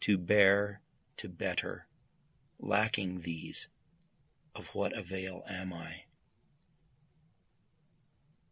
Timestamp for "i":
5.72-6.06